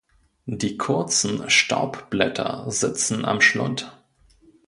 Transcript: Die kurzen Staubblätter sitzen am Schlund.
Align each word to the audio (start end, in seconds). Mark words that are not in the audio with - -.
Die 0.47 0.77
kurzen 0.79 1.47
Staubblätter 1.51 2.65
sitzen 2.71 3.23
am 3.23 3.39
Schlund. 3.39 3.95